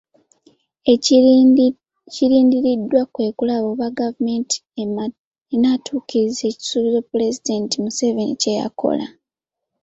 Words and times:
Ekirindiriddwa 2.13 3.01
kwe 3.13 3.27
kulaba 3.37 3.67
oba 3.73 3.87
gavumenti 3.99 4.57
enaatuukiriza 5.55 6.43
ekisuuubizo 6.51 6.99
Pulezidenti 7.09 7.75
Museveni 7.83 8.33
kye 8.41 8.53
yakola. 8.59 9.05